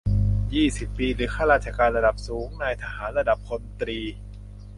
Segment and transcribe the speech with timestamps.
[0.53, 3.99] ยี่สิบ ปี หรือ ข้าราชการระดับสูง นายทหารระดับพลตรี